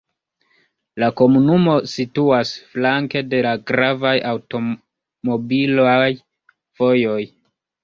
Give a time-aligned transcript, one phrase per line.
[1.01, 6.11] La komunumo situas flanke de la gravaj aŭtomobilaj
[6.83, 7.23] vojoj.